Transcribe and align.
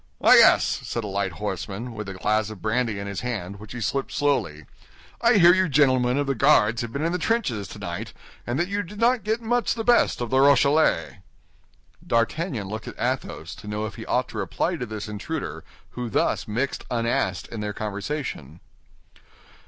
"Ah, 0.19 0.31
yes," 0.33 0.79
said 0.81 1.03
a 1.03 1.07
light 1.07 1.33
horseman, 1.33 1.93
with 1.93 2.09
a 2.09 2.15
glass 2.15 2.49
of 2.49 2.59
brandy 2.59 2.97
in 2.97 3.05
his 3.05 3.21
hand, 3.21 3.59
which 3.59 3.71
he 3.71 3.79
sipped 3.79 4.11
slowly. 4.11 4.65
"I 5.21 5.33
hear 5.33 5.53
you 5.53 5.69
gentlemen 5.69 6.17
of 6.17 6.25
the 6.25 6.33
Guards 6.33 6.81
have 6.81 6.91
been 6.91 7.05
in 7.05 7.11
the 7.11 7.19
trenches 7.19 7.67
tonight, 7.67 8.11
and 8.47 8.57
that 8.57 8.67
you 8.67 8.81
did 8.81 8.99
not 8.99 9.23
get 9.23 9.43
much 9.43 9.75
the 9.75 9.83
best 9.83 10.19
of 10.19 10.31
the 10.31 10.39
Rochellais." 10.39 11.19
D'Artagnan 12.07 12.67
looked 12.67 12.87
at 12.87 12.97
Athos 12.97 13.53
to 13.53 13.67
know 13.67 13.85
if 13.85 13.93
he 13.93 14.05
ought 14.07 14.27
to 14.29 14.39
reply 14.39 14.75
to 14.75 14.87
this 14.87 15.07
intruder 15.07 15.63
who 15.91 16.09
thus 16.09 16.47
mixed 16.47 16.83
unasked 16.89 17.49
in 17.49 17.59
their 17.59 17.71
conversation. 17.71 18.59